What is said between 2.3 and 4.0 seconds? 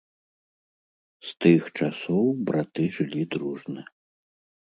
браты жылі дружна.